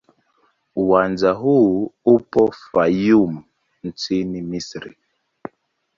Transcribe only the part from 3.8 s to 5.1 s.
nchini Misri.